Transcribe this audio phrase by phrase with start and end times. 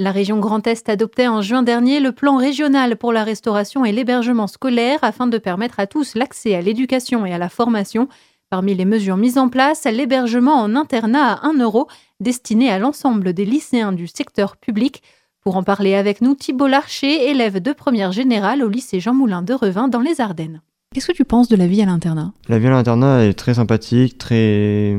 [0.00, 3.92] La région Grand Est adoptait en juin dernier le plan régional pour la restauration et
[3.92, 8.08] l'hébergement scolaire afin de permettre à tous l'accès à l'éducation et à la formation.
[8.48, 11.86] Parmi les mesures mises en place, l'hébergement en internat à 1 euro
[12.18, 15.02] destiné à l'ensemble des lycéens du secteur public.
[15.42, 19.42] Pour en parler avec nous, Thibault Larcher, élève de première générale au lycée Jean Moulin
[19.42, 20.62] de Revin dans les Ardennes.
[20.94, 22.32] Qu'est-ce que tu penses de la vie à l'internat?
[22.48, 24.96] La vie à l'internat est très sympathique, très,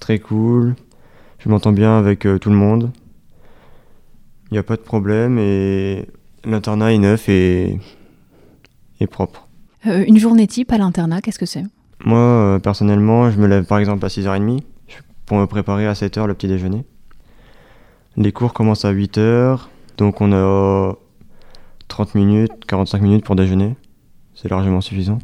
[0.00, 0.74] très cool.
[1.38, 2.90] Je m'entends bien avec euh, tout le monde.
[4.50, 6.06] Il n'y a pas de problème et
[6.44, 7.78] l'internat est neuf et,
[9.00, 9.48] et propre.
[9.86, 11.64] Euh, une journée type à l'internat, qu'est-ce que c'est?
[12.04, 14.60] Moi, euh, personnellement, je me lève par exemple à 6h30
[15.24, 16.84] pour me préparer à 7h le petit déjeuner.
[18.16, 19.60] Les cours commencent à 8h,
[19.98, 20.94] donc on a
[21.88, 23.74] 30 minutes, 45 minutes pour déjeuner.
[24.34, 25.18] C'est largement suffisant.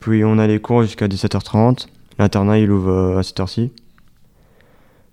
[0.00, 1.86] Puis on a les cours jusqu'à 17h30.
[2.18, 3.72] L'internat il ouvre à 7h ci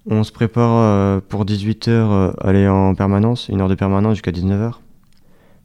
[0.09, 4.31] on se prépare euh, pour 18h euh, aller en permanence, une heure de permanence jusqu'à
[4.31, 4.73] 19h.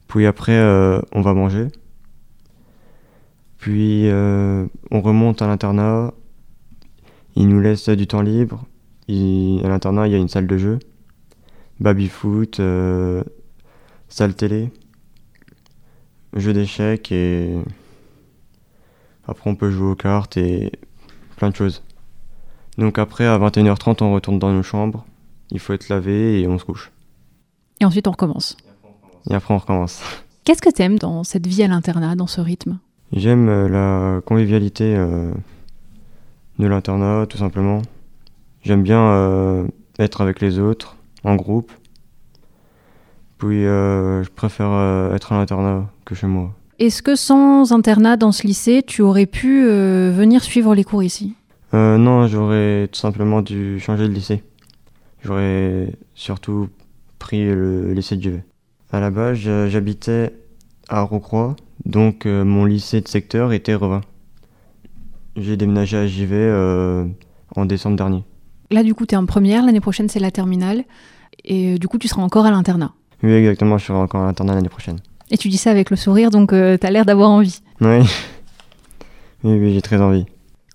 [0.07, 1.67] Puis après, euh, on va manger.
[3.57, 6.13] Puis on remonte à l'internat.
[7.35, 8.65] Il nous laisse du temps libre.
[9.09, 10.77] à l'internat, il y a une salle de jeu,
[11.79, 12.61] baby-foot,
[14.07, 14.71] salle télé,
[16.35, 17.55] jeu d'échecs et
[19.27, 20.71] après on peut jouer aux cartes et
[21.35, 21.81] plein de choses.
[22.77, 25.05] Donc après, à 21h30, on retourne dans nos chambres.
[25.51, 26.91] Il faut être lavé et on se couche.
[27.79, 28.57] Et ensuite, on recommence.
[29.29, 30.01] Et après, on recommence.
[30.43, 32.77] Qu'est-ce que tu aimes dans cette vie à l'internat, dans ce rythme?
[33.13, 35.31] J'aime euh, la convivialité euh,
[36.59, 37.81] de l'internat, tout simplement.
[38.61, 39.67] J'aime bien euh,
[39.99, 41.71] être avec les autres, en groupe.
[43.37, 46.53] Puis, je préfère être à l'internat que chez moi.
[46.79, 51.35] Est-ce que sans internat dans ce lycée, tu aurais pu venir suivre les cours ici?
[51.75, 54.43] Euh, non, j'aurais tout simplement dû changer de lycée.
[55.23, 56.69] J'aurais surtout
[57.19, 58.43] pris le lycée de Juvet.
[58.93, 60.31] À la base, j'habitais
[60.87, 63.99] à Rocroi, donc euh, mon lycée de secteur était Revin.
[65.35, 67.05] J'ai déménagé à Givet euh,
[67.57, 68.23] en décembre dernier.
[68.71, 70.85] Là, du coup, tu es en première, l'année prochaine, c'est la terminale,
[71.43, 72.93] et du coup, tu seras encore à l'internat.
[73.21, 74.99] Oui, exactement, je serai encore à l'internat l'année prochaine.
[75.29, 77.59] Et tu dis ça avec le sourire, donc tu as l'air d'avoir envie.
[77.81, 77.97] Oui,
[79.43, 80.25] oui, oui j'ai très envie.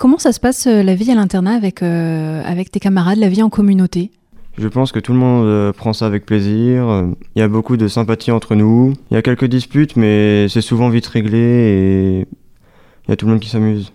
[0.00, 3.28] Comment ça se passe euh, la vie à l'internat avec, euh, avec tes camarades, la
[3.28, 4.10] vie en communauté?
[4.56, 7.04] Je pense que tout le monde euh, prend ça avec plaisir.
[7.36, 8.94] Il y a beaucoup de sympathie entre nous.
[9.10, 13.26] Il y a quelques disputes, mais c'est souvent vite réglé et il y a tout
[13.26, 13.92] le monde qui s'amuse.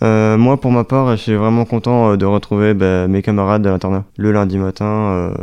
[0.00, 4.04] moi, pour ma part, je suis vraiment content de retrouver bah, mes camarades de l'internat
[4.18, 5.34] le lundi matin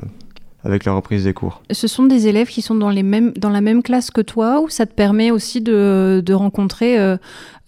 [0.64, 1.62] avec la reprise des cours.
[1.72, 4.62] Ce sont des élèves qui sont dans, les mêmes, dans la même classe que toi
[4.62, 7.18] ou ça te permet aussi de, de rencontrer euh,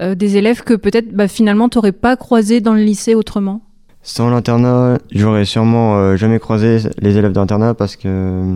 [0.02, 3.62] euh, des élèves que peut-être bah, finalement tu n'aurais pas croisés dans le lycée autrement?
[4.02, 8.56] Sans l'internat, j'aurais sûrement euh, jamais croisé les élèves d'internat parce que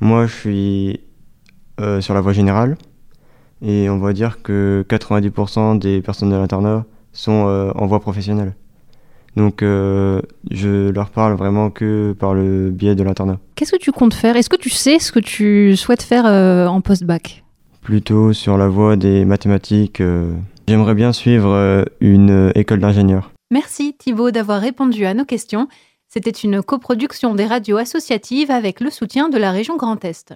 [0.00, 1.00] moi je suis
[2.00, 2.76] sur la voie générale
[3.60, 8.54] et on va dire que 90% des personnes de l'internat sont en voie professionnelle.
[9.36, 10.20] Donc euh,
[10.50, 13.38] je leur parle vraiment que par le biais de l'internat.
[13.54, 14.36] Qu'est-ce que tu comptes faire?
[14.36, 17.44] Est-ce que tu sais ce que tu souhaites faire euh, en post-bac?
[17.80, 20.00] Plutôt sur la voie des mathématiques.
[20.00, 20.32] Euh,
[20.68, 23.32] j'aimerais bien suivre une école d'ingénieur.
[23.50, 25.68] Merci Thibaut d'avoir répondu à nos questions.
[26.08, 30.34] C'était une coproduction des radios associatives avec le soutien de la région Grand Est.